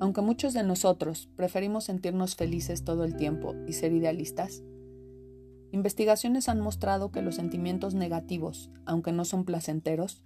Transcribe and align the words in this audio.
Aunque 0.00 0.22
muchos 0.22 0.54
de 0.54 0.62
nosotros 0.62 1.28
preferimos 1.36 1.84
sentirnos 1.84 2.34
felices 2.34 2.84
todo 2.84 3.04
el 3.04 3.16
tiempo 3.16 3.54
y 3.66 3.74
ser 3.74 3.92
idealistas, 3.92 4.62
investigaciones 5.72 6.48
han 6.48 6.60
mostrado 6.60 7.12
que 7.12 7.20
los 7.20 7.34
sentimientos 7.34 7.94
negativos, 7.94 8.70
aunque 8.86 9.12
no 9.12 9.26
son 9.26 9.44
placenteros, 9.44 10.24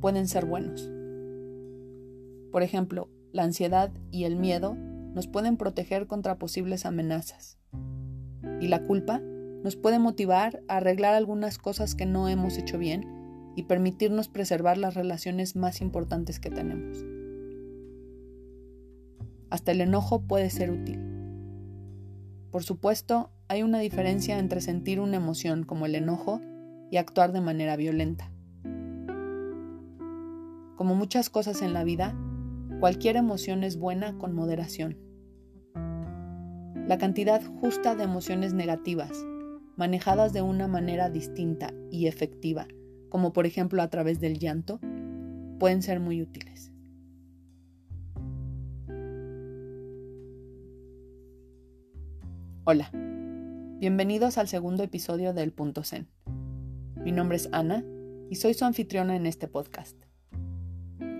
pueden 0.00 0.26
ser 0.26 0.46
buenos. 0.46 0.90
Por 2.50 2.64
ejemplo, 2.64 3.08
la 3.32 3.44
ansiedad 3.44 3.92
y 4.10 4.24
el 4.24 4.34
miedo 4.34 4.74
nos 5.14 5.28
pueden 5.28 5.56
proteger 5.56 6.08
contra 6.08 6.36
posibles 6.36 6.84
amenazas. 6.84 7.56
Y 8.60 8.66
la 8.66 8.82
culpa 8.82 9.20
nos 9.62 9.76
puede 9.76 10.00
motivar 10.00 10.60
a 10.66 10.78
arreglar 10.78 11.14
algunas 11.14 11.58
cosas 11.58 11.94
que 11.94 12.04
no 12.04 12.28
hemos 12.28 12.58
hecho 12.58 12.78
bien 12.78 13.06
y 13.54 13.62
permitirnos 13.62 14.26
preservar 14.26 14.76
las 14.76 14.94
relaciones 14.94 15.54
más 15.54 15.80
importantes 15.80 16.40
que 16.40 16.50
tenemos. 16.50 17.13
Hasta 19.50 19.72
el 19.72 19.80
enojo 19.80 20.22
puede 20.22 20.50
ser 20.50 20.70
útil. 20.70 21.00
Por 22.50 22.62
supuesto, 22.62 23.30
hay 23.48 23.62
una 23.62 23.78
diferencia 23.78 24.38
entre 24.38 24.60
sentir 24.60 25.00
una 25.00 25.16
emoción 25.16 25.64
como 25.64 25.86
el 25.86 25.94
enojo 25.94 26.40
y 26.90 26.96
actuar 26.96 27.32
de 27.32 27.40
manera 27.40 27.76
violenta. 27.76 28.30
Como 30.76 30.94
muchas 30.94 31.30
cosas 31.30 31.62
en 31.62 31.72
la 31.72 31.84
vida, 31.84 32.14
cualquier 32.80 33.16
emoción 33.16 33.64
es 33.64 33.78
buena 33.78 34.18
con 34.18 34.34
moderación. 34.34 34.98
La 36.86 36.98
cantidad 36.98 37.42
justa 37.60 37.94
de 37.94 38.04
emociones 38.04 38.52
negativas 38.52 39.24
manejadas 39.76 40.32
de 40.32 40.42
una 40.42 40.68
manera 40.68 41.10
distinta 41.10 41.72
y 41.90 42.06
efectiva, 42.06 42.68
como 43.08 43.32
por 43.32 43.46
ejemplo 43.46 43.82
a 43.82 43.88
través 43.88 44.20
del 44.20 44.38
llanto, 44.38 44.80
pueden 45.58 45.82
ser 45.82 46.00
muy 46.00 46.22
útiles. 46.22 46.73
Hola, 52.66 52.88
bienvenidos 53.78 54.38
al 54.38 54.48
segundo 54.48 54.82
episodio 54.84 55.34
del 55.34 55.52
Punto 55.52 55.84
Zen. 55.84 56.08
Mi 56.96 57.12
nombre 57.12 57.36
es 57.36 57.50
Ana 57.52 57.84
y 58.30 58.36
soy 58.36 58.54
su 58.54 58.64
anfitriona 58.64 59.16
en 59.16 59.26
este 59.26 59.48
podcast. 59.48 59.94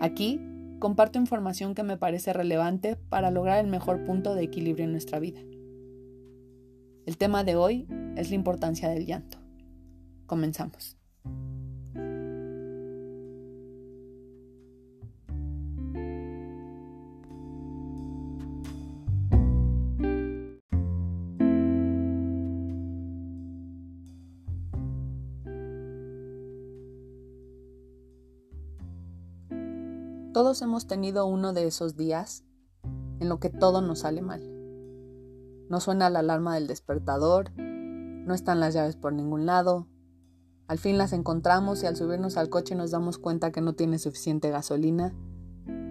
Aquí 0.01 0.41
comparto 0.79 1.19
información 1.19 1.75
que 1.75 1.83
me 1.83 1.99
parece 1.99 2.33
relevante 2.33 2.97
para 2.97 3.31
lograr 3.31 3.63
el 3.63 3.71
mejor 3.71 4.07
punto 4.07 4.35
de 4.35 4.43
equilibrio 4.43 4.87
en 4.87 4.93
nuestra 4.93 5.19
vida. 5.19 5.43
El 7.05 7.19
tema 7.19 7.45
de 7.45 7.57
hoy 7.57 7.87
es 8.17 8.31
la 8.31 8.37
importancia 8.37 8.89
del 8.89 9.05
llanto. 9.05 9.37
Comenzamos. 10.25 10.97
Todos 30.35 30.63
hemos 30.63 30.89
tenido 30.89 31.27
uno 31.27 31.53
de 31.53 31.65
esos 31.65 31.97
días 31.97 32.43
en 33.21 33.29
lo 33.29 33.39
que 33.39 33.51
todo 33.51 33.83
nos 33.83 34.01
sale 34.01 34.21
mal. 34.21 34.43
No 35.69 35.79
suena 35.79 36.11
la 36.11 36.19
alarma 36.19 36.57
del 36.57 36.67
despertador, 36.67 37.53
no 37.57 38.35
están 38.35 38.59
las 38.59 38.75
llaves 38.75 38.97
por 38.97 39.13
ningún 39.13 39.47
lado. 39.47 39.87
Al 40.67 40.79
fin 40.79 40.99
las 40.99 41.13
encontramos 41.13 41.85
y 41.85 41.87
al 41.87 41.95
subirnos 41.95 42.37
al 42.37 42.49
coche 42.49 42.75
nos 42.75 42.91
damos 42.91 43.19
cuenta 43.19 43.53
que 43.53 43.61
no 43.61 43.75
tiene 43.75 44.01
suficiente 44.01 44.51
gasolina. 44.51 45.15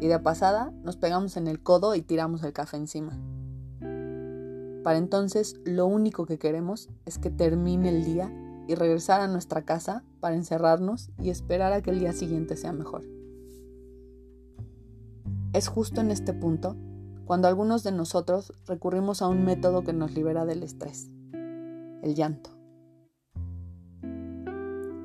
Y 0.01 0.07
de 0.07 0.19
pasada 0.19 0.73
nos 0.83 0.97
pegamos 0.97 1.37
en 1.37 1.47
el 1.47 1.63
codo 1.63 1.95
y 1.95 2.01
tiramos 2.01 2.43
el 2.43 2.51
café 2.51 2.75
encima. 2.75 3.17
Para 4.83 4.97
entonces 4.97 5.55
lo 5.63 5.85
único 5.85 6.25
que 6.25 6.37
queremos 6.37 6.89
es 7.05 7.17
que 7.17 7.29
termine 7.29 7.87
el 7.87 8.03
día 8.03 8.29
y 8.67 8.75
regresar 8.75 9.21
a 9.21 9.27
nuestra 9.27 9.63
casa 9.63 10.03
para 10.19 10.35
encerrarnos 10.35 11.11
y 11.17 11.29
esperar 11.29 11.71
a 11.71 11.81
que 11.81 11.91
el 11.91 11.99
día 11.99 12.11
siguiente 12.11 12.57
sea 12.57 12.73
mejor. 12.73 13.22
Es 15.53 15.67
justo 15.67 16.01
en 16.01 16.09
este 16.09 16.33
punto 16.33 16.75
cuando 17.25 17.47
algunos 17.47 17.83
de 17.83 17.91
nosotros 17.91 18.51
recurrimos 18.65 19.21
a 19.21 19.27
un 19.27 19.45
método 19.45 19.83
que 19.83 19.93
nos 19.93 20.13
libera 20.13 20.45
del 20.45 20.63
estrés 20.63 21.09
el 22.01 22.15
llanto. 22.15 22.49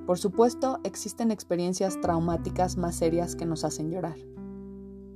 Por 0.07 0.19
supuesto, 0.19 0.81
existen 0.85 1.31
experiencias 1.31 2.01
traumáticas 2.01 2.77
más 2.79 2.97
serias 2.97 3.37
que 3.37 3.45
nos 3.45 3.63
hacen 3.63 3.91
llorar, 3.91 4.17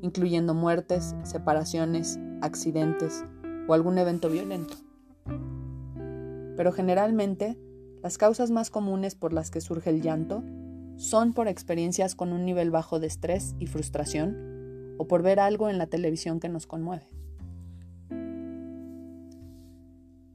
incluyendo 0.03 0.53
muertes, 0.53 1.17
separaciones, 1.25 2.21
accidentes 2.43 3.25
o 3.67 3.75
algún 3.75 3.97
evento 3.99 4.29
violento. 4.29 4.77
Pero 6.57 6.73
generalmente, 6.73 7.59
las 8.03 8.19
causas 8.19 8.51
más 8.51 8.69
comunes 8.69 9.15
por 9.15 9.33
las 9.33 9.51
que 9.51 9.63
surge 9.63 9.89
el 9.89 10.03
llanto 10.03 10.45
son 10.97 11.33
por 11.33 11.49
experiencias 11.49 12.15
con 12.15 12.33
un 12.33 12.45
nivel 12.45 12.71
bajo 12.71 13.01
de 13.01 13.07
estrés 13.07 13.57
y 13.59 13.67
frustración 13.67 14.52
o 14.99 15.07
por 15.07 15.23
ver 15.23 15.41
algo 15.41 15.69
en 15.69 15.79
la 15.79 15.87
televisión 15.87 16.41
que 16.41 16.49
nos 16.49 16.67
conmueve. 16.67 17.07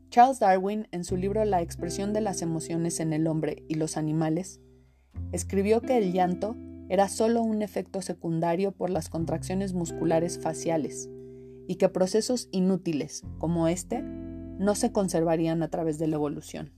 Charles 0.09 0.39
Darwin, 0.39 0.87
en 0.91 1.03
su 1.03 1.17
libro 1.17 1.43
La 1.45 1.61
expresión 1.61 2.13
de 2.13 2.21
las 2.21 2.41
emociones 2.41 2.99
en 2.99 3.13
el 3.13 3.27
hombre 3.27 3.63
y 3.67 3.75
los 3.75 3.97
animales, 3.97 4.61
escribió 5.31 5.81
que 5.81 5.97
el 5.97 6.13
llanto 6.13 6.55
era 6.89 7.09
solo 7.09 7.41
un 7.41 7.61
efecto 7.61 8.01
secundario 8.01 8.71
por 8.71 8.89
las 8.89 9.09
contracciones 9.09 9.73
musculares 9.73 10.39
faciales 10.39 11.09
y 11.67 11.75
que 11.75 11.89
procesos 11.89 12.47
inútiles 12.51 13.23
como 13.37 13.67
este 13.67 14.01
no 14.01 14.73
se 14.73 14.91
conservarían 14.91 15.61
a 15.61 15.69
través 15.69 15.99
de 15.99 16.07
la 16.07 16.15
evolución. 16.15 16.71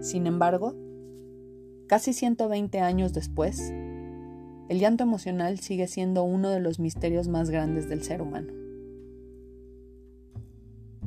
Sin 0.00 0.26
embargo, 0.26 0.74
casi 1.86 2.12
120 2.12 2.80
años 2.80 3.12
después, 3.12 3.72
el 4.68 4.78
llanto 4.78 5.02
emocional 5.02 5.58
sigue 5.60 5.86
siendo 5.86 6.24
uno 6.24 6.50
de 6.50 6.60
los 6.60 6.78
misterios 6.78 7.26
más 7.26 7.48
grandes 7.48 7.88
del 7.88 8.02
ser 8.02 8.20
humano. 8.20 8.52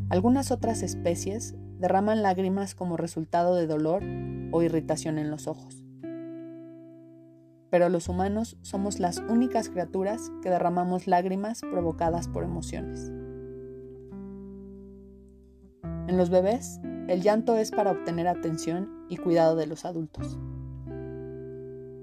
Algunas 0.10 0.52
otras 0.52 0.82
especies 0.82 1.56
derraman 1.80 2.24
lágrimas 2.24 2.76
como 2.76 2.98
resultado 2.98 3.56
de 3.56 3.68
dolor 3.68 4.04
o 4.52 4.62
irritación 4.64 5.18
en 5.18 5.30
los 5.30 5.48
ojos. 5.48 5.84
Pero 7.70 7.88
los 7.88 8.10
humanos 8.10 8.58
somos 8.62 9.00
las 9.00 9.20
únicas 9.20 9.70
criaturas 9.70 10.32
que 10.42 10.50
derramamos 10.50 11.08
lágrimas 11.08 11.62
provocadas 11.62 12.28
por 12.28 12.44
emociones. 12.44 13.12
En 16.08 16.18
los 16.18 16.30
bebés, 16.30 16.82
el 17.08 17.22
llanto 17.22 17.56
es 17.56 17.72
para 17.72 17.92
obtener 17.92 18.28
atención 18.28 19.06
y 19.08 19.18
cuidado 19.18 19.56
de 19.56 19.68
los 19.68 19.86
adultos. 19.86 20.38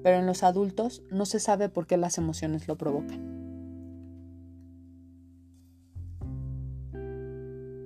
Pero 0.03 0.19
en 0.19 0.27
los 0.27 0.43
adultos 0.43 1.03
no 1.11 1.27
se 1.27 1.41
sabe 1.41 1.69
por 1.69 1.87
qué 1.87 1.97
las 1.97 2.19
emociones 2.19 2.69
lo 2.69 2.77
provocan. 2.77 3.39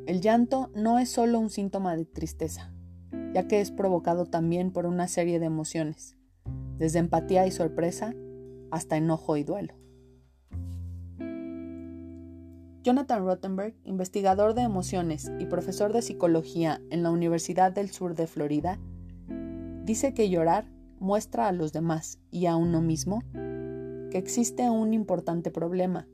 El 0.07 0.21
llanto 0.21 0.71
no 0.75 0.99
es 0.99 1.09
solo 1.09 1.39
un 1.39 1.49
síntoma 1.49 1.97
de 1.97 2.05
tristeza, 2.05 2.73
ya 3.33 3.47
que 3.47 3.61
es 3.61 3.71
provocado 3.71 4.27
también 4.27 4.73
por 4.73 4.85
una 4.85 5.09
serie 5.09 5.39
de 5.39 5.47
emociones, 5.47 6.17
desde 6.79 6.99
empatía 6.99 7.47
y 7.47 7.51
sorpresa 7.51 8.13
hasta 8.71 8.97
enojo 8.97 9.37
y 9.37 9.45
duelo. 9.45 9.75
Jonathan 12.83 13.25
Rottenberg, 13.25 13.77
investigador 13.85 14.55
de 14.55 14.63
emociones 14.63 15.31
y 15.39 15.47
profesor 15.47 15.93
de 15.93 16.03
psicología 16.03 16.83
en 16.91 17.05
la 17.05 17.11
Universidad 17.11 17.71
del 17.71 17.91
Sur 17.91 18.17
de 18.17 18.27
Florida, 18.27 18.81
dice 19.85 20.15
que 20.15 20.29
llorar 20.29 20.67
muestra 21.03 21.49
a 21.49 21.53
los 21.53 21.73
demás 21.73 22.21
y 22.31 22.47
a 22.47 22.55
uno 22.55 22.81
mismo 22.81 23.23
que 23.33 24.19
existe 24.19 24.71
un 24.71 24.95
importante 24.95 25.51
problema, 25.51 26.07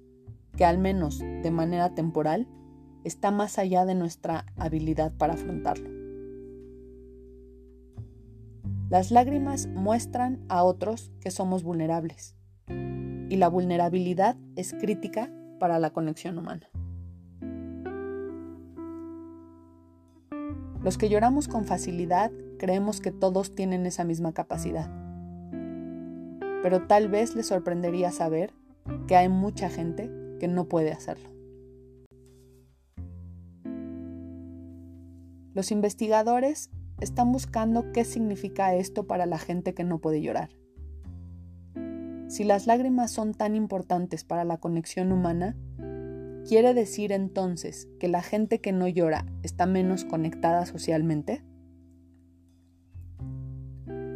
que 0.56 0.64
al 0.64 0.78
menos 0.78 1.18
de 1.18 1.50
manera 1.50 1.94
temporal 1.94 2.48
está 3.04 3.30
más 3.30 3.58
allá 3.58 3.84
de 3.84 3.94
nuestra 3.94 4.46
habilidad 4.56 5.12
para 5.16 5.34
afrontarlo. 5.34 5.90
Las 8.88 9.10
lágrimas 9.10 9.66
muestran 9.66 10.42
a 10.48 10.64
otros 10.64 11.12
que 11.20 11.30
somos 11.30 11.62
vulnerables 11.62 12.34
y 12.66 13.36
la 13.36 13.48
vulnerabilidad 13.48 14.38
es 14.56 14.72
crítica 14.72 15.30
para 15.60 15.78
la 15.78 15.90
conexión 15.90 16.38
humana. 16.38 16.70
Los 20.82 20.96
que 20.96 21.08
lloramos 21.08 21.48
con 21.48 21.64
facilidad 21.64 22.30
creemos 22.58 23.00
que 23.00 23.10
todos 23.10 23.54
tienen 23.54 23.84
esa 23.86 24.04
misma 24.04 24.32
capacidad, 24.32 24.88
pero 26.62 26.86
tal 26.86 27.08
vez 27.08 27.34
les 27.34 27.46
sorprendería 27.46 28.10
saber 28.12 28.52
que 29.06 29.16
hay 29.16 29.28
mucha 29.28 29.68
gente 29.68 30.10
que 30.38 30.48
no 30.48 30.68
puede 30.68 30.92
hacerlo. 30.92 31.30
Los 35.54 35.72
investigadores 35.72 36.70
están 37.00 37.32
buscando 37.32 37.90
qué 37.92 38.04
significa 38.04 38.74
esto 38.74 39.06
para 39.06 39.26
la 39.26 39.38
gente 39.38 39.74
que 39.74 39.82
no 39.82 39.98
puede 39.98 40.22
llorar. 40.22 40.50
Si 42.28 42.44
las 42.44 42.66
lágrimas 42.66 43.10
son 43.10 43.34
tan 43.34 43.56
importantes 43.56 44.22
para 44.22 44.44
la 44.44 44.58
conexión 44.58 45.10
humana, 45.10 45.56
¿Quiere 46.48 46.72
decir 46.72 47.12
entonces 47.12 47.90
que 48.00 48.08
la 48.08 48.22
gente 48.22 48.58
que 48.62 48.72
no 48.72 48.88
llora 48.88 49.26
está 49.42 49.66
menos 49.66 50.06
conectada 50.06 50.64
socialmente? 50.64 51.44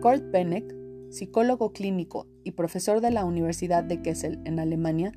Kurt 0.00 0.30
Benneck, 0.30 0.74
psicólogo 1.10 1.74
clínico 1.74 2.26
y 2.42 2.52
profesor 2.52 3.02
de 3.02 3.10
la 3.10 3.26
Universidad 3.26 3.84
de 3.84 4.00
Kessel 4.00 4.40
en 4.46 4.60
Alemania, 4.60 5.12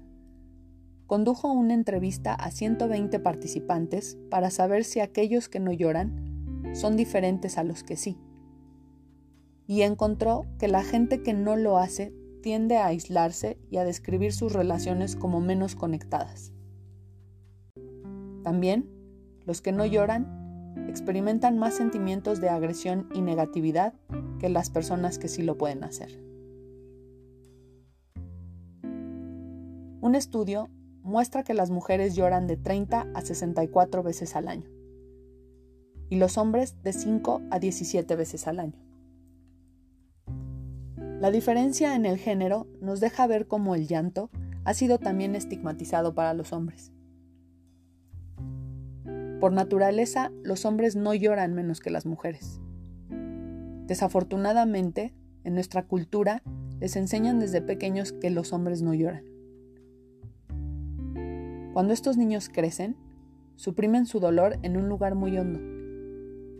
condujo 1.07 1.49
una 1.49 1.73
entrevista 1.73 2.33
a 2.33 2.51
120 2.51 3.17
participantes 3.21 4.17
para 4.29 4.49
saber 4.49 4.83
si 4.83 4.99
aquellos 4.99 5.47
que 5.47 5.61
no 5.61 5.71
lloran 5.71 6.73
son 6.73 6.97
diferentes 6.97 7.57
a 7.57 7.63
los 7.63 7.83
que 7.83 7.95
sí. 7.95 8.17
Y 9.67 9.83
encontró 9.83 10.43
que 10.59 10.67
la 10.67 10.83
gente 10.83 11.23
que 11.23 11.33
no 11.33 11.55
lo 11.55 11.77
hace 11.77 12.13
tiende 12.41 12.75
a 12.75 12.87
aislarse 12.87 13.57
y 13.71 13.77
a 13.77 13.85
describir 13.85 14.33
sus 14.33 14.51
relaciones 14.51 15.15
como 15.15 15.39
menos 15.39 15.75
conectadas. 15.75 16.51
También, 18.45 18.87
los 19.47 19.63
que 19.63 19.71
no 19.71 19.87
lloran 19.87 20.75
experimentan 20.87 21.57
más 21.57 21.73
sentimientos 21.73 22.39
de 22.39 22.49
agresión 22.49 23.09
y 23.15 23.23
negatividad 23.23 23.95
que 24.37 24.49
las 24.49 24.69
personas 24.69 25.17
que 25.17 25.29
sí 25.29 25.41
lo 25.41 25.57
pueden 25.57 25.83
hacer. 25.83 26.21
Un 29.99 30.13
estudio 30.13 30.69
muestra 31.01 31.41
que 31.41 31.55
las 31.55 31.71
mujeres 31.71 32.15
lloran 32.15 32.45
de 32.45 32.55
30 32.55 33.07
a 33.15 33.21
64 33.21 34.03
veces 34.03 34.35
al 34.35 34.47
año 34.47 34.69
y 36.11 36.17
los 36.17 36.37
hombres 36.37 36.75
de 36.83 36.93
5 36.93 37.41
a 37.49 37.57
17 37.57 38.15
veces 38.15 38.47
al 38.47 38.59
año. 38.59 38.79
La 41.19 41.31
diferencia 41.31 41.95
en 41.95 42.05
el 42.05 42.19
género 42.19 42.67
nos 42.79 42.99
deja 42.99 43.25
ver 43.25 43.47
cómo 43.47 43.73
el 43.73 43.87
llanto 43.87 44.29
ha 44.65 44.75
sido 44.75 44.99
también 44.99 45.35
estigmatizado 45.35 46.13
para 46.13 46.35
los 46.35 46.53
hombres. 46.53 46.91
Por 49.45 49.53
naturaleza, 49.53 50.31
los 50.41 50.65
hombres 50.65 50.95
no 50.95 51.13
lloran 51.13 51.53
menos 51.53 51.79
que 51.79 51.91
las 51.91 52.07
mujeres. 52.07 52.59
Desafortunadamente, 53.85 55.13
en 55.43 55.53
nuestra 55.53 55.85
cultura 55.85 56.41
les 56.79 56.95
enseñan 56.95 57.39
desde 57.39 57.61
pequeños 57.61 58.11
que 58.11 58.31
los 58.31 58.53
hombres 58.53 58.81
no 58.81 58.95
lloran. 58.95 59.23
Cuando 61.73 61.93
estos 61.93 62.17
niños 62.17 62.49
crecen, 62.49 62.97
suprimen 63.55 64.07
su 64.07 64.19
dolor 64.19 64.57
en 64.63 64.77
un 64.77 64.89
lugar 64.89 65.13
muy 65.13 65.37
hondo 65.37 65.59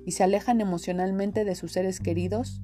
y 0.05 0.11
se 0.11 0.23
alejan 0.23 0.61
emocionalmente 0.61 1.43
de 1.43 1.55
sus 1.55 1.71
seres 1.71 1.99
queridos 1.99 2.61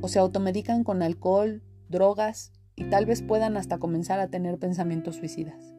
o 0.00 0.08
se 0.08 0.20
automedican 0.20 0.84
con 0.84 1.02
alcohol, 1.02 1.62
drogas 1.90 2.50
y 2.76 2.84
tal 2.84 3.04
vez 3.04 3.20
puedan 3.20 3.58
hasta 3.58 3.76
comenzar 3.76 4.20
a 4.20 4.28
tener 4.28 4.58
pensamientos 4.58 5.16
suicidas. 5.16 5.74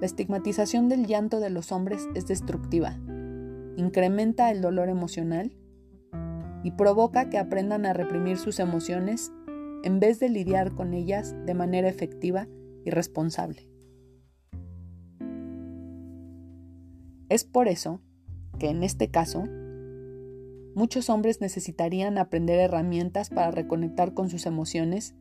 La 0.00 0.06
estigmatización 0.06 0.88
del 0.88 1.06
llanto 1.06 1.40
de 1.40 1.50
los 1.50 1.72
hombres 1.72 2.08
es 2.14 2.26
destructiva, 2.26 2.98
incrementa 3.76 4.50
el 4.50 4.62
dolor 4.62 4.88
emocional 4.88 5.52
y 6.62 6.70
provoca 6.70 7.28
que 7.28 7.36
aprendan 7.36 7.84
a 7.84 7.92
reprimir 7.92 8.38
sus 8.38 8.60
emociones 8.60 9.30
en 9.84 10.00
vez 10.00 10.18
de 10.18 10.30
lidiar 10.30 10.74
con 10.74 10.94
ellas 10.94 11.34
de 11.44 11.52
manera 11.52 11.88
efectiva 11.88 12.48
y 12.84 12.90
responsable. 12.90 13.68
Es 17.28 17.44
por 17.44 17.68
eso 17.68 18.00
que 18.58 18.70
en 18.70 18.82
este 18.82 19.10
caso, 19.10 19.44
muchos 20.74 21.10
hombres 21.10 21.42
necesitarían 21.42 22.16
aprender 22.16 22.58
herramientas 22.58 23.28
para 23.28 23.50
reconectar 23.50 24.14
con 24.14 24.30
sus 24.30 24.46
emociones 24.46 25.14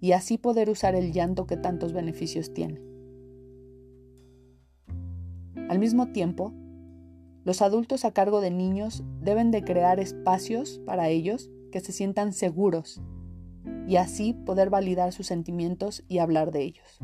y 0.00 0.10
así 0.10 0.38
poder 0.38 0.70
usar 0.70 0.96
el 0.96 1.12
llanto 1.12 1.46
que 1.46 1.56
tantos 1.56 1.92
beneficios 1.92 2.52
tiene. 2.52 2.97
Al 5.68 5.78
mismo 5.78 6.08
tiempo, 6.08 6.54
los 7.44 7.60
adultos 7.60 8.06
a 8.06 8.12
cargo 8.12 8.40
de 8.40 8.50
niños 8.50 9.04
deben 9.20 9.50
de 9.50 9.62
crear 9.62 10.00
espacios 10.00 10.80
para 10.86 11.08
ellos 11.08 11.50
que 11.70 11.80
se 11.80 11.92
sientan 11.92 12.32
seguros 12.32 13.02
y 13.86 13.96
así 13.96 14.32
poder 14.32 14.70
validar 14.70 15.12
sus 15.12 15.26
sentimientos 15.26 16.04
y 16.08 16.18
hablar 16.18 16.52
de 16.52 16.62
ellos. 16.62 16.98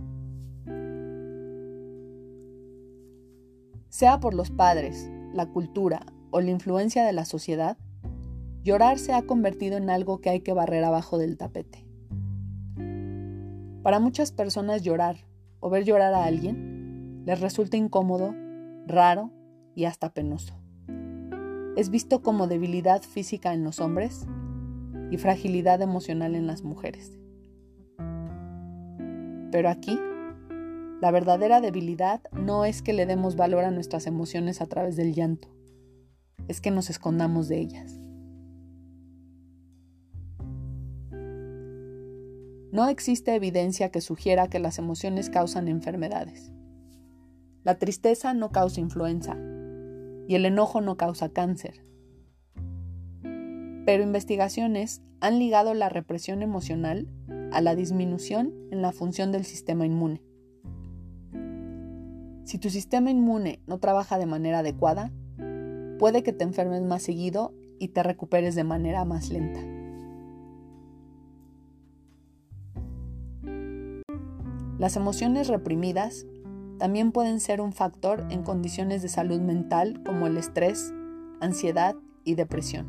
Sea 3.91 4.19
por 4.19 4.35
los 4.35 4.51
padres, 4.51 5.11
la 5.33 5.47
cultura 5.47 6.07
o 6.31 6.41
la 6.41 6.51
influencia 6.51 7.05
de 7.05 7.13
la 7.13 7.27
sociedad, 7.27 7.77
llorar 8.63 8.99
se 8.99 9.13
ha 9.13 9.23
convertido 9.23 9.77
en 9.77 9.91
algo 9.91 10.21
que 10.21 10.31
hay 10.31 10.41
que 10.41 10.55
barrer 10.55 10.85
abajo 10.85 11.19
del 11.19 11.37
tapete. 11.37 11.87
Para 13.83 14.01
muchas 14.01 14.33
personas 14.33 14.83
llorar 14.83 15.27
o 15.61 15.69
ver 15.69 15.85
llorar 15.85 16.15
a 16.15 16.25
alguien 16.25 17.23
les 17.27 17.41
resulta 17.41 17.77
incómodo 17.77 18.35
raro 18.87 19.31
y 19.75 19.85
hasta 19.85 20.13
penoso. 20.13 20.55
Es 21.77 21.91
visto 21.91 22.23
como 22.23 22.47
debilidad 22.47 23.03
física 23.03 23.53
en 23.53 23.65
los 23.65 23.81
hombres 23.81 24.27
y 25.11 25.17
fragilidad 25.17 25.83
emocional 25.83 26.35
en 26.35 26.47
las 26.47 26.63
mujeres. 26.63 27.19
Pero 29.51 29.69
aquí, 29.69 29.99
la 31.01 31.11
verdadera 31.11 31.61
debilidad 31.61 32.23
no 32.33 32.65
es 32.65 32.83
que 32.83 32.93
le 32.93 33.07
demos 33.07 33.37
valor 33.37 33.65
a 33.65 33.71
nuestras 33.71 34.07
emociones 34.07 34.61
a 34.61 34.67
través 34.67 34.97
del 34.97 35.15
llanto, 35.15 35.49
es 36.49 36.61
que 36.61 36.71
nos 36.71 36.91
escondamos 36.91 37.49
de 37.49 37.61
ellas. 37.61 38.01
No 42.73 42.89
existe 42.89 43.35
evidencia 43.35 43.91
que 43.91 44.01
sugiera 44.01 44.49
que 44.49 44.59
las 44.59 44.79
emociones 44.79 45.31
causan 45.31 45.69
enfermedades. 45.69 46.54
La 47.65 47.79
tristeza 47.79 48.35
no 48.35 48.53
causa 48.53 48.81
influenza 48.81 49.39
y 50.29 50.35
el 50.35 50.45
enojo 50.45 50.83
no 50.83 50.99
causa 50.99 51.31
cáncer. 51.31 51.83
Pero 53.23 54.03
investigaciones 54.03 55.03
han 55.21 55.39
ligado 55.39 55.73
la 55.73 55.89
represión 55.89 56.43
emocional 56.43 57.09
a 57.53 57.63
la 57.63 57.75
disminución 57.75 58.53
en 58.71 58.83
la 58.83 58.93
función 58.93 59.33
del 59.33 59.45
sistema 59.45 59.87
inmune. 59.87 60.23
Si 62.45 62.59
tu 62.59 62.69
sistema 62.69 63.11
inmune 63.11 63.63
no 63.67 63.79
trabaja 63.79 64.19
de 64.19 64.27
manera 64.27 64.59
adecuada, 64.59 65.11
puede 65.99 66.23
que 66.23 66.35
te 66.35 66.45
enfermes 66.45 66.83
más 66.83 67.03
seguido 67.03 67.55
y 67.79 67.89
te 67.89 68.03
recuperes 68.03 68.55
de 68.55 68.65
manera 68.65 69.07
más 69.07 69.31
lenta. 69.31 69.61
Las 74.79 74.97
emociones 74.97 75.49
reprimidas 75.49 76.27
también 76.79 77.13
pueden 77.13 77.41
ser 77.41 77.61
un 77.61 77.73
factor 77.73 78.27
en 78.31 78.43
condiciones 78.43 79.03
de 79.03 79.09
salud 79.09 79.41
mental 79.41 80.03
como 80.05 80.27
el 80.27 80.37
estrés, 80.37 80.93
ansiedad 81.41 81.95
y 82.25 82.35
depresión. 82.35 82.87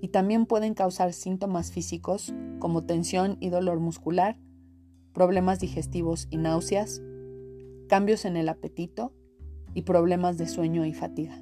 Y 0.00 0.08
también 0.08 0.46
pueden 0.46 0.74
causar 0.74 1.12
síntomas 1.12 1.70
físicos 1.70 2.34
como 2.58 2.84
tensión 2.84 3.36
y 3.40 3.50
dolor 3.50 3.80
muscular, 3.80 4.38
problemas 5.12 5.60
digestivos 5.60 6.26
y 6.30 6.36
náuseas, 6.36 7.00
cambios 7.88 8.24
en 8.24 8.36
el 8.36 8.48
apetito 8.48 9.12
y 9.74 9.82
problemas 9.82 10.36
de 10.36 10.48
sueño 10.48 10.84
y 10.84 10.94
fatiga. 10.94 11.40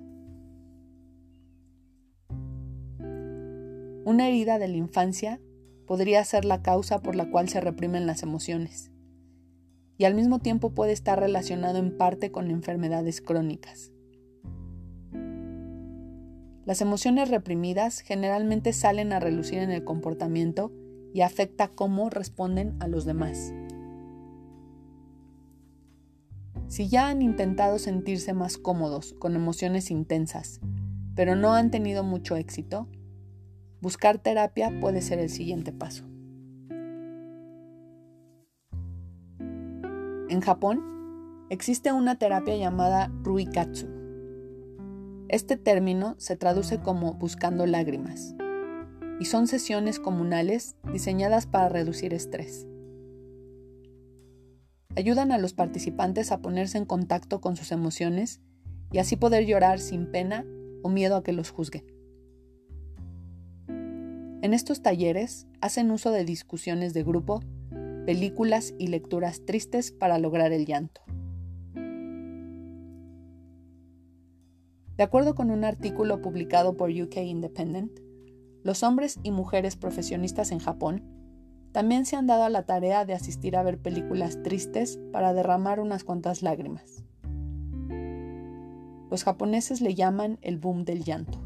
Una 4.04 4.28
herida 4.28 4.58
de 4.58 4.68
la 4.68 4.76
infancia 4.76 5.40
podría 5.86 6.24
ser 6.24 6.44
la 6.44 6.62
causa 6.62 7.00
por 7.00 7.16
la 7.16 7.30
cual 7.30 7.48
se 7.48 7.60
reprimen 7.60 8.06
las 8.06 8.22
emociones 8.22 8.92
y 9.98 10.04
al 10.04 10.14
mismo 10.14 10.38
tiempo 10.38 10.70
puede 10.74 10.92
estar 10.92 11.18
relacionado 11.18 11.78
en 11.78 11.96
parte 11.96 12.30
con 12.30 12.50
enfermedades 12.50 13.20
crónicas. 13.20 13.92
Las 16.64 16.80
emociones 16.80 17.30
reprimidas 17.30 18.00
generalmente 18.00 18.72
salen 18.72 19.12
a 19.12 19.20
relucir 19.20 19.58
en 19.58 19.70
el 19.70 19.84
comportamiento 19.84 20.72
y 21.14 21.20
afecta 21.20 21.68
cómo 21.68 22.10
responden 22.10 22.76
a 22.80 22.88
los 22.88 23.04
demás. 23.04 23.54
Si 26.66 26.88
ya 26.88 27.08
han 27.08 27.22
intentado 27.22 27.78
sentirse 27.78 28.34
más 28.34 28.58
cómodos 28.58 29.14
con 29.14 29.36
emociones 29.36 29.92
intensas, 29.92 30.60
pero 31.14 31.36
no 31.36 31.54
han 31.54 31.70
tenido 31.70 32.02
mucho 32.02 32.34
éxito, 32.34 32.88
buscar 33.80 34.18
terapia 34.18 34.80
puede 34.80 35.00
ser 35.00 35.20
el 35.20 35.30
siguiente 35.30 35.72
paso. 35.72 36.04
En 40.28 40.40
Japón 40.40 40.82
existe 41.50 41.92
una 41.92 42.18
terapia 42.18 42.56
llamada 42.56 43.12
Ruikatsu. 43.22 43.86
Este 45.28 45.56
término 45.56 46.16
se 46.18 46.36
traduce 46.36 46.80
como 46.80 47.14
buscando 47.14 47.64
lágrimas 47.64 48.34
y 49.20 49.26
son 49.26 49.46
sesiones 49.46 50.00
comunales 50.00 50.74
diseñadas 50.92 51.46
para 51.46 51.68
reducir 51.68 52.12
estrés. 52.12 52.66
Ayudan 54.96 55.30
a 55.30 55.38
los 55.38 55.52
participantes 55.52 56.32
a 56.32 56.40
ponerse 56.42 56.76
en 56.78 56.86
contacto 56.86 57.40
con 57.40 57.54
sus 57.54 57.70
emociones 57.70 58.40
y 58.90 58.98
así 58.98 59.14
poder 59.14 59.46
llorar 59.46 59.78
sin 59.78 60.10
pena 60.10 60.44
o 60.82 60.88
miedo 60.88 61.14
a 61.14 61.22
que 61.22 61.32
los 61.32 61.50
juzguen. 61.50 61.84
En 64.42 64.54
estos 64.54 64.82
talleres 64.82 65.46
hacen 65.60 65.92
uso 65.92 66.10
de 66.10 66.24
discusiones 66.24 66.94
de 66.94 67.04
grupo 67.04 67.42
películas 68.06 68.72
y 68.78 68.86
lecturas 68.86 69.44
tristes 69.44 69.90
para 69.90 70.18
lograr 70.18 70.52
el 70.52 70.64
llanto. 70.64 71.02
De 74.96 75.02
acuerdo 75.02 75.34
con 75.34 75.50
un 75.50 75.64
artículo 75.64 76.22
publicado 76.22 76.76
por 76.76 76.90
UK 76.90 77.16
Independent, 77.16 77.98
los 78.62 78.84
hombres 78.84 79.18
y 79.24 79.32
mujeres 79.32 79.74
profesionistas 79.74 80.52
en 80.52 80.60
Japón 80.60 81.02
también 81.72 82.06
se 82.06 82.14
han 82.14 82.28
dado 82.28 82.44
a 82.44 82.48
la 82.48 82.62
tarea 82.62 83.04
de 83.04 83.12
asistir 83.12 83.56
a 83.56 83.64
ver 83.64 83.78
películas 83.78 84.40
tristes 84.44 85.00
para 85.12 85.34
derramar 85.34 85.80
unas 85.80 86.04
cuantas 86.04 86.42
lágrimas. 86.42 87.02
Los 89.10 89.24
japoneses 89.24 89.80
le 89.80 89.96
llaman 89.96 90.38
el 90.42 90.58
boom 90.58 90.84
del 90.84 91.02
llanto, 91.02 91.40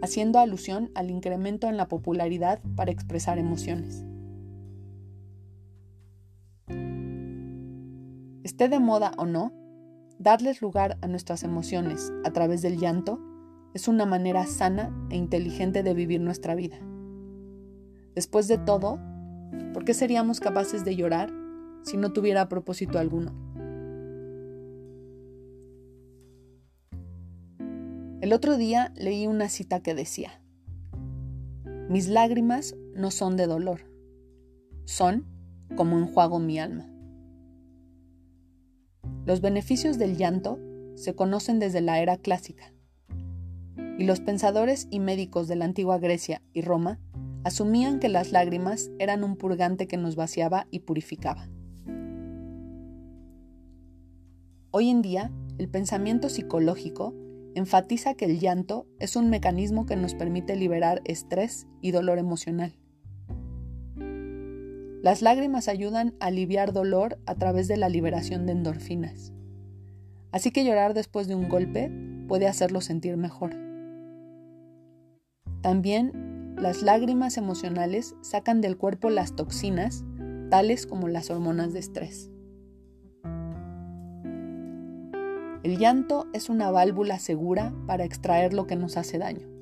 haciendo 0.00 0.38
alusión 0.38 0.90
al 0.94 1.10
incremento 1.10 1.68
en 1.68 1.76
la 1.76 1.88
popularidad 1.88 2.60
para 2.74 2.90
expresar 2.90 3.38
emociones. 3.38 4.06
Esté 8.46 8.68
de 8.68 8.78
moda 8.78 9.10
o 9.18 9.26
no, 9.26 9.52
darles 10.20 10.62
lugar 10.62 10.98
a 11.02 11.08
nuestras 11.08 11.42
emociones 11.42 12.12
a 12.24 12.30
través 12.30 12.62
del 12.62 12.78
llanto 12.78 13.18
es 13.74 13.88
una 13.88 14.06
manera 14.06 14.46
sana 14.46 14.96
e 15.10 15.16
inteligente 15.16 15.82
de 15.82 15.94
vivir 15.94 16.20
nuestra 16.20 16.54
vida. 16.54 16.76
Después 18.14 18.46
de 18.46 18.58
todo, 18.58 19.00
¿por 19.74 19.84
qué 19.84 19.94
seríamos 19.94 20.38
capaces 20.38 20.84
de 20.84 20.94
llorar 20.94 21.32
si 21.82 21.96
no 21.96 22.12
tuviera 22.12 22.48
propósito 22.48 23.00
alguno? 23.00 23.32
El 28.20 28.32
otro 28.32 28.56
día 28.56 28.92
leí 28.94 29.26
una 29.26 29.48
cita 29.48 29.80
que 29.80 29.96
decía, 29.96 30.40
mis 31.88 32.06
lágrimas 32.06 32.76
no 32.94 33.10
son 33.10 33.36
de 33.36 33.48
dolor, 33.48 33.90
son 34.84 35.26
como 35.74 35.98
enjuago 35.98 36.38
mi 36.38 36.60
alma. 36.60 36.92
Los 39.26 39.40
beneficios 39.40 39.98
del 39.98 40.16
llanto 40.16 40.60
se 40.94 41.16
conocen 41.16 41.58
desde 41.58 41.80
la 41.80 42.00
era 42.00 42.16
clásica, 42.16 42.72
y 43.98 44.04
los 44.04 44.20
pensadores 44.20 44.86
y 44.88 45.00
médicos 45.00 45.48
de 45.48 45.56
la 45.56 45.64
antigua 45.64 45.98
Grecia 45.98 46.42
y 46.52 46.60
Roma 46.60 47.00
asumían 47.42 47.98
que 47.98 48.08
las 48.08 48.30
lágrimas 48.30 48.92
eran 49.00 49.24
un 49.24 49.36
purgante 49.36 49.88
que 49.88 49.96
nos 49.96 50.14
vaciaba 50.14 50.68
y 50.70 50.80
purificaba. 50.80 51.48
Hoy 54.70 54.90
en 54.90 55.02
día, 55.02 55.32
el 55.58 55.68
pensamiento 55.68 56.28
psicológico 56.28 57.12
enfatiza 57.56 58.14
que 58.14 58.26
el 58.26 58.38
llanto 58.38 58.86
es 59.00 59.16
un 59.16 59.28
mecanismo 59.28 59.86
que 59.86 59.96
nos 59.96 60.14
permite 60.14 60.54
liberar 60.54 61.02
estrés 61.04 61.66
y 61.80 61.90
dolor 61.90 62.18
emocional. 62.18 62.78
Las 65.06 65.22
lágrimas 65.22 65.68
ayudan 65.68 66.16
a 66.18 66.26
aliviar 66.26 66.72
dolor 66.72 67.20
a 67.26 67.36
través 67.36 67.68
de 67.68 67.76
la 67.76 67.88
liberación 67.88 68.44
de 68.44 68.50
endorfinas. 68.50 69.32
Así 70.32 70.50
que 70.50 70.64
llorar 70.64 70.94
después 70.94 71.28
de 71.28 71.36
un 71.36 71.48
golpe 71.48 71.92
puede 72.26 72.48
hacerlo 72.48 72.80
sentir 72.80 73.16
mejor. 73.16 73.54
También 75.60 76.56
las 76.58 76.82
lágrimas 76.82 77.36
emocionales 77.36 78.16
sacan 78.20 78.60
del 78.60 78.76
cuerpo 78.76 79.08
las 79.08 79.36
toxinas, 79.36 80.04
tales 80.50 80.88
como 80.88 81.06
las 81.06 81.30
hormonas 81.30 81.72
de 81.72 81.78
estrés. 81.78 82.32
El 85.62 85.78
llanto 85.78 86.26
es 86.32 86.48
una 86.48 86.72
válvula 86.72 87.20
segura 87.20 87.72
para 87.86 88.04
extraer 88.04 88.52
lo 88.54 88.66
que 88.66 88.74
nos 88.74 88.96
hace 88.96 89.18
daño. 89.18 89.55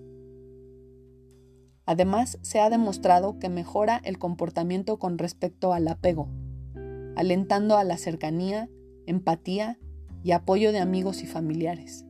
Además, 1.86 2.38
se 2.42 2.60
ha 2.60 2.70
demostrado 2.70 3.38
que 3.38 3.48
mejora 3.48 4.00
el 4.04 4.18
comportamiento 4.18 4.98
con 4.98 5.18
respecto 5.18 5.72
al 5.72 5.86
apego, 5.88 6.28
alentando 7.16 7.76
a 7.76 7.84
la 7.84 7.98
cercanía, 7.98 8.68
empatía 9.06 9.78
y 10.22 10.32
apoyo 10.32 10.72
de 10.72 10.78
amigos 10.78 11.22
y 11.22 11.26
familiares. 11.26 12.06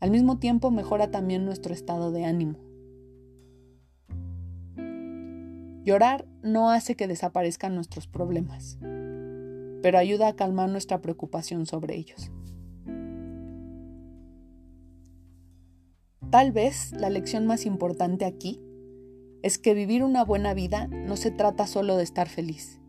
Al 0.00 0.10
mismo 0.10 0.38
tiempo 0.38 0.70
mejora 0.70 1.10
también 1.10 1.44
nuestro 1.44 1.74
estado 1.74 2.12
de 2.12 2.24
ánimo. 2.24 2.58
Llorar 5.84 6.26
no 6.42 6.70
hace 6.70 6.94
que 6.94 7.08
desaparezcan 7.08 7.74
nuestros 7.74 8.06
problemas 8.06 8.78
pero 9.84 9.98
ayuda 9.98 10.28
a 10.28 10.32
calmar 10.34 10.70
nuestra 10.70 11.02
preocupación 11.02 11.66
sobre 11.66 11.94
ellos. 11.94 12.30
Tal 16.34 16.50
vez 16.50 16.90
la 16.90 17.10
lección 17.10 17.46
más 17.46 17.64
importante 17.64 18.24
aquí 18.24 18.60
es 19.44 19.56
que 19.56 19.72
vivir 19.72 20.02
una 20.02 20.24
buena 20.24 20.52
vida 20.52 20.88
no 20.88 21.16
se 21.16 21.30
trata 21.30 21.68
solo 21.68 21.96
de 21.96 22.02
estar 22.02 22.28
feliz. 22.28 22.80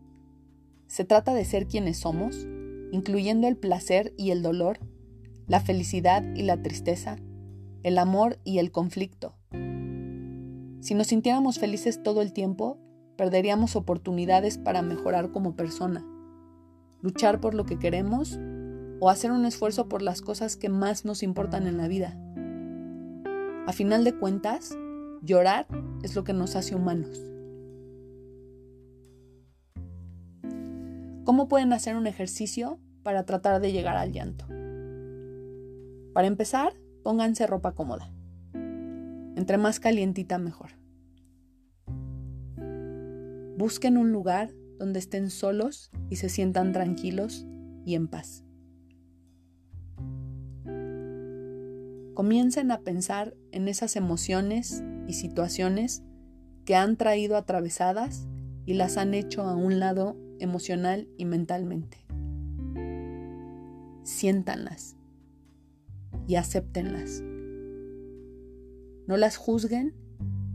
Se 0.88 1.04
trata 1.04 1.32
de 1.32 1.44
ser 1.44 1.68
quienes 1.68 1.96
somos, 1.96 2.44
incluyendo 2.90 3.46
el 3.46 3.56
placer 3.56 4.12
y 4.16 4.32
el 4.32 4.42
dolor, 4.42 4.80
la 5.46 5.60
felicidad 5.60 6.24
y 6.34 6.42
la 6.42 6.60
tristeza, 6.60 7.18
el 7.84 7.98
amor 7.98 8.40
y 8.42 8.58
el 8.58 8.72
conflicto. 8.72 9.36
Si 10.80 10.94
nos 10.96 11.06
sintiéramos 11.06 11.60
felices 11.60 12.02
todo 12.02 12.22
el 12.22 12.32
tiempo, 12.32 12.80
perderíamos 13.16 13.76
oportunidades 13.76 14.58
para 14.58 14.82
mejorar 14.82 15.30
como 15.30 15.54
persona 15.54 16.04
luchar 17.00 17.40
por 17.40 17.54
lo 17.54 17.64
que 17.64 17.78
queremos 17.78 18.40
o 18.98 19.08
hacer 19.08 19.30
un 19.30 19.44
esfuerzo 19.44 19.88
por 19.88 20.02
las 20.02 20.20
cosas 20.20 20.56
que 20.56 20.68
más 20.68 21.04
nos 21.04 21.22
importan 21.22 21.68
en 21.68 21.76
la 21.76 21.86
vida. 21.86 22.20
A 23.66 23.72
final 23.72 24.04
de 24.04 24.16
cuentas, 24.16 24.78
llorar 25.22 25.66
es 26.04 26.14
lo 26.14 26.22
que 26.22 26.32
nos 26.32 26.54
hace 26.54 26.76
humanos. 26.76 27.20
¿Cómo 31.24 31.48
pueden 31.48 31.72
hacer 31.72 31.96
un 31.96 32.06
ejercicio 32.06 32.78
para 33.02 33.26
tratar 33.26 33.60
de 33.60 33.72
llegar 33.72 33.96
al 33.96 34.12
llanto? 34.12 34.46
Para 36.14 36.28
empezar, 36.28 36.74
pónganse 37.02 37.44
ropa 37.48 37.72
cómoda. 37.72 38.08
Entre 39.34 39.58
más 39.58 39.80
calientita 39.80 40.38
mejor. 40.38 40.70
Busquen 43.58 43.98
un 43.98 44.12
lugar 44.12 44.52
donde 44.78 45.00
estén 45.00 45.28
solos 45.28 45.90
y 46.08 46.16
se 46.16 46.28
sientan 46.28 46.70
tranquilos 46.72 47.48
y 47.84 47.96
en 47.96 48.06
paz. 48.06 48.45
Comiencen 52.16 52.70
a 52.70 52.80
pensar 52.80 53.36
en 53.52 53.68
esas 53.68 53.94
emociones 53.94 54.82
y 55.06 55.12
situaciones 55.12 56.02
que 56.64 56.74
han 56.74 56.96
traído 56.96 57.36
atravesadas 57.36 58.26
y 58.64 58.72
las 58.72 58.96
han 58.96 59.12
hecho 59.12 59.42
a 59.42 59.54
un 59.54 59.80
lado 59.80 60.16
emocional 60.38 61.10
y 61.18 61.26
mentalmente. 61.26 62.06
Siéntanlas 64.02 64.96
y 66.26 66.36
acéptenlas. 66.36 67.20
No 69.06 69.18
las 69.18 69.36
juzguen 69.36 69.94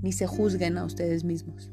ni 0.02 0.14
se 0.14 0.26
juzguen 0.26 0.80
a 0.80 0.84
ustedes 0.84 1.24
mismos. 1.24 1.72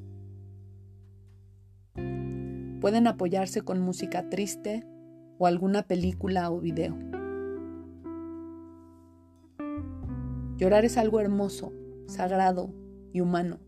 Pueden 2.83 3.07
apoyarse 3.07 3.62
con 3.62 3.80
música 3.80 4.28
triste 4.28 4.87
o 5.38 5.47
alguna 5.47 5.85
película 5.85 6.50
o 6.50 6.61
video. 6.61 7.17
Llorar 10.58 10.84
es 10.84 10.98
algo 10.98 11.20
hermoso, 11.20 11.72
sagrado 12.06 12.74
y 13.14 13.22
humano. 13.22 13.58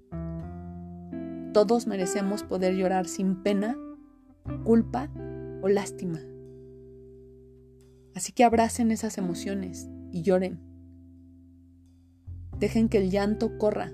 Todos 1.55 1.87
merecemos 1.87 2.43
poder 2.43 2.75
llorar 2.75 3.09
sin 3.09 3.43
pena, 3.43 3.79
culpa 4.65 5.11
o 5.63 5.69
lástima. 5.71 6.21
Así 8.15 8.33
que 8.33 8.45
abracen 8.45 8.91
esas 8.91 9.17
emociones 9.17 9.89
y 10.13 10.21
lloren. 10.21 10.61
Dejen 12.59 12.91
que 12.91 12.99
el 12.99 13.11
llanto 13.11 13.57
corra. 13.57 13.91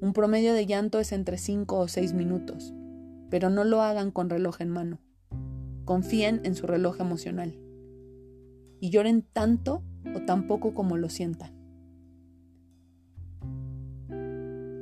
Un 0.00 0.12
promedio 0.14 0.54
de 0.54 0.64
llanto 0.64 0.98
es 0.98 1.12
entre 1.12 1.36
5 1.36 1.78
o 1.78 1.88
6 1.88 2.14
minutos 2.14 2.72
pero 3.30 3.50
no 3.50 3.64
lo 3.64 3.82
hagan 3.82 4.10
con 4.10 4.30
reloj 4.30 4.60
en 4.60 4.70
mano. 4.70 5.00
Confíen 5.84 6.40
en 6.44 6.54
su 6.54 6.66
reloj 6.66 7.00
emocional 7.00 7.58
y 8.80 8.90
lloren 8.90 9.22
tanto 9.22 9.82
o 10.14 10.20
tan 10.20 10.46
poco 10.46 10.74
como 10.74 10.96
lo 10.96 11.08
sientan. 11.08 11.58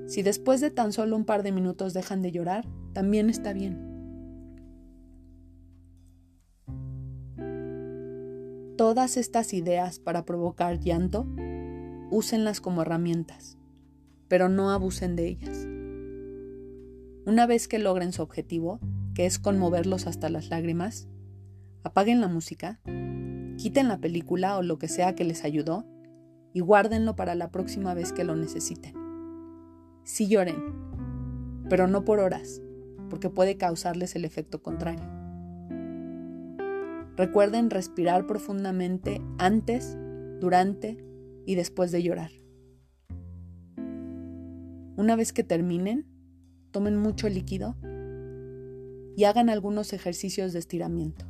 Si 0.06 0.22
después 0.22 0.60
de 0.60 0.70
tan 0.70 0.92
solo 0.92 1.16
un 1.16 1.24
par 1.24 1.42
de 1.42 1.52
minutos 1.52 1.92
dejan 1.92 2.22
de 2.22 2.30
llorar, 2.32 2.64
también 2.92 3.28
está 3.28 3.52
bien. 3.52 3.86
Todas 8.76 9.16
estas 9.16 9.52
ideas 9.52 9.98
para 9.98 10.24
provocar 10.24 10.78
llanto, 10.78 11.26
úsenlas 12.10 12.60
como 12.60 12.82
herramientas, 12.82 13.58
pero 14.28 14.48
no 14.48 14.70
abusen 14.70 15.16
de 15.16 15.28
ellas. 15.28 15.66
Una 17.26 17.46
vez 17.46 17.66
que 17.66 17.78
logren 17.78 18.12
su 18.12 18.22
objetivo, 18.22 18.78
que 19.14 19.26
es 19.26 19.38
conmoverlos 19.38 20.06
hasta 20.06 20.28
las 20.28 20.50
lágrimas, 20.50 21.08
apaguen 21.82 22.20
la 22.20 22.28
música, 22.28 22.80
quiten 23.56 23.88
la 23.88 23.98
película 23.98 24.56
o 24.56 24.62
lo 24.62 24.78
que 24.78 24.88
sea 24.88 25.14
que 25.14 25.24
les 25.24 25.44
ayudó 25.44 25.86
y 26.52 26.60
guárdenlo 26.60 27.16
para 27.16 27.34
la 27.34 27.50
próxima 27.50 27.94
vez 27.94 28.12
que 28.12 28.24
lo 28.24 28.36
necesiten. 28.36 28.94
Sí 30.04 30.28
lloren, 30.28 30.56
pero 31.68 31.86
no 31.86 32.04
por 32.04 32.20
horas, 32.20 32.62
porque 33.10 33.28
puede 33.28 33.56
causarles 33.56 34.14
el 34.16 34.24
efecto 34.24 34.62
contrario. 34.62 35.04
Recuerden 37.16 37.70
respirar 37.70 38.26
profundamente 38.26 39.22
antes, 39.38 39.96
durante 40.40 41.02
y 41.46 41.54
después 41.54 41.90
de 41.92 42.02
llorar. 42.02 42.30
Una 44.96 45.16
vez 45.16 45.32
que 45.32 45.44
terminen, 45.44 46.06
tomen 46.70 46.96
mucho 46.96 47.28
líquido 47.28 47.76
y 49.16 49.24
hagan 49.24 49.48
algunos 49.48 49.92
ejercicios 49.92 50.52
de 50.52 50.58
estiramiento. 50.58 51.26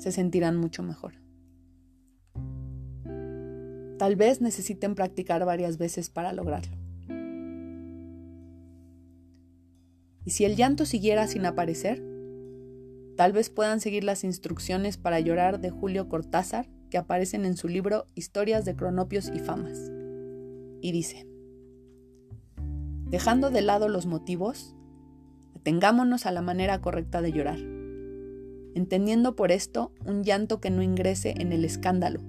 Se 0.00 0.12
sentirán 0.12 0.56
mucho 0.56 0.82
mejor. 0.82 1.12
Tal 3.98 4.16
vez 4.16 4.40
necesiten 4.40 4.94
practicar 4.94 5.44
varias 5.44 5.76
veces 5.76 6.08
para 6.08 6.32
lograrlo. 6.32 6.74
Y 10.24 10.30
si 10.30 10.46
el 10.46 10.56
llanto 10.56 10.86
siguiera 10.86 11.26
sin 11.26 11.44
aparecer, 11.44 12.02
tal 13.18 13.32
vez 13.34 13.50
puedan 13.50 13.78
seguir 13.78 14.02
las 14.04 14.24
instrucciones 14.24 14.96
para 14.96 15.20
llorar 15.20 15.60
de 15.60 15.68
Julio 15.68 16.08
Cortázar 16.08 16.66
que 16.88 16.96
aparecen 16.96 17.44
en 17.44 17.58
su 17.58 17.68
libro 17.68 18.06
Historias 18.14 18.64
de 18.64 18.74
Cronopios 18.74 19.30
y 19.34 19.38
Famas. 19.38 19.90
Y 20.80 20.92
dice, 20.92 21.26
dejando 23.10 23.50
de 23.50 23.60
lado 23.60 23.90
los 23.90 24.06
motivos, 24.06 24.74
atengámonos 25.56 26.24
a 26.24 26.32
la 26.32 26.40
manera 26.40 26.80
correcta 26.80 27.20
de 27.20 27.32
llorar, 27.32 27.58
entendiendo 28.74 29.36
por 29.36 29.52
esto 29.52 29.92
un 30.04 30.24
llanto 30.24 30.60
que 30.60 30.70
no 30.70 30.82
ingrese 30.82 31.34
en 31.38 31.52
el 31.52 31.64
escándalo, 31.64 32.20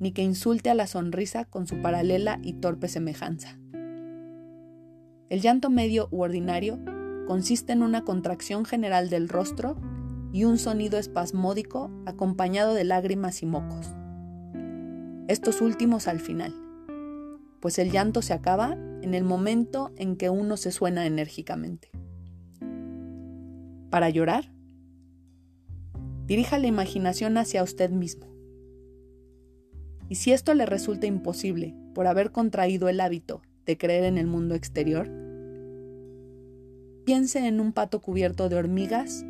ni 0.00 0.12
que 0.12 0.22
insulte 0.22 0.70
a 0.70 0.74
la 0.74 0.86
sonrisa 0.86 1.44
con 1.44 1.66
su 1.66 1.80
paralela 1.82 2.38
y 2.42 2.54
torpe 2.54 2.88
semejanza. 2.88 3.58
El 5.28 5.40
llanto 5.40 5.70
medio 5.70 6.08
u 6.10 6.22
ordinario 6.22 6.78
consiste 7.26 7.72
en 7.72 7.82
una 7.82 8.04
contracción 8.04 8.64
general 8.64 9.10
del 9.10 9.28
rostro 9.28 9.76
y 10.32 10.44
un 10.44 10.58
sonido 10.58 10.98
espasmódico 10.98 11.90
acompañado 12.06 12.74
de 12.74 12.84
lágrimas 12.84 13.42
y 13.42 13.46
mocos. 13.46 13.88
Estos 15.26 15.60
últimos 15.60 16.08
al 16.08 16.20
final, 16.20 16.54
pues 17.60 17.78
el 17.78 17.90
llanto 17.90 18.22
se 18.22 18.32
acaba 18.32 18.72
en 19.02 19.14
el 19.14 19.24
momento 19.24 19.92
en 19.96 20.16
que 20.16 20.30
uno 20.30 20.56
se 20.56 20.72
suena 20.72 21.06
enérgicamente. 21.06 21.90
Para 23.90 24.10
llorar, 24.10 24.52
dirija 26.28 26.58
la 26.58 26.68
imaginación 26.68 27.36
hacia 27.38 27.64
usted 27.64 27.90
mismo. 27.90 28.28
Y 30.08 30.14
si 30.14 30.30
esto 30.32 30.54
le 30.54 30.66
resulta 30.66 31.06
imposible 31.06 31.74
por 31.92 32.06
haber 32.06 32.30
contraído 32.30 32.88
el 32.88 33.00
hábito 33.00 33.42
de 33.66 33.76
creer 33.76 34.04
en 34.04 34.16
el 34.16 34.28
mundo 34.28 34.54
exterior, 34.54 35.10
Piense 37.08 37.46
en 37.46 37.58
un 37.58 37.72
pato 37.72 38.02
cubierto 38.02 38.50
de 38.50 38.56
hormigas 38.56 39.24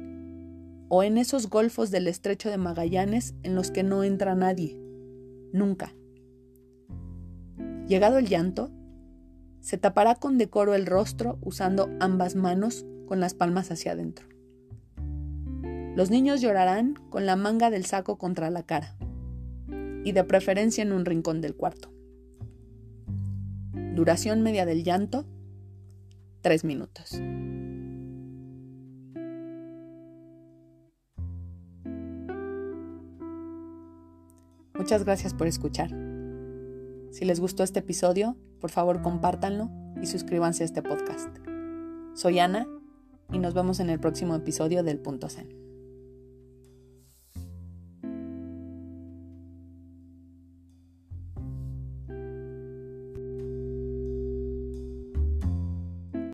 o 0.88 1.04
en 1.04 1.16
esos 1.16 1.48
golfos 1.48 1.92
del 1.92 2.08
estrecho 2.08 2.50
de 2.50 2.58
Magallanes 2.58 3.36
en 3.44 3.54
los 3.54 3.70
que 3.70 3.84
no 3.84 4.02
entra 4.02 4.34
nadie, 4.34 4.76
nunca. 5.52 5.94
Llegado 7.86 8.18
el 8.18 8.26
llanto, 8.26 8.72
se 9.60 9.78
tapará 9.78 10.16
con 10.16 10.38
decoro 10.38 10.74
el 10.74 10.86
rostro 10.86 11.38
usando 11.40 11.88
ambas 12.00 12.34
manos 12.34 12.84
con 13.06 13.20
las 13.20 13.34
palmas 13.34 13.70
hacia 13.70 13.92
adentro. 13.92 14.26
Los 15.98 16.10
niños 16.10 16.40
llorarán 16.40 16.94
con 17.10 17.26
la 17.26 17.34
manga 17.34 17.70
del 17.70 17.84
saco 17.84 18.18
contra 18.18 18.50
la 18.50 18.62
cara 18.62 18.94
y 20.04 20.12
de 20.12 20.22
preferencia 20.22 20.82
en 20.82 20.92
un 20.92 21.04
rincón 21.04 21.40
del 21.40 21.56
cuarto. 21.56 21.92
Duración 23.96 24.44
media 24.44 24.64
del 24.64 24.84
llanto, 24.84 25.26
tres 26.40 26.62
minutos. 26.62 27.20
Muchas 34.74 35.04
gracias 35.04 35.34
por 35.34 35.48
escuchar. 35.48 35.90
Si 37.10 37.24
les 37.24 37.40
gustó 37.40 37.64
este 37.64 37.80
episodio, 37.80 38.36
por 38.60 38.70
favor 38.70 39.02
compártanlo 39.02 39.68
y 40.00 40.06
suscríbanse 40.06 40.62
a 40.62 40.66
este 40.66 40.80
podcast. 40.80 41.36
Soy 42.14 42.38
Ana 42.38 42.68
y 43.32 43.40
nos 43.40 43.52
vemos 43.52 43.80
en 43.80 43.90
el 43.90 43.98
próximo 43.98 44.36
episodio 44.36 44.84
del 44.84 45.00
Punto 45.00 45.28
Zen. 45.28 45.67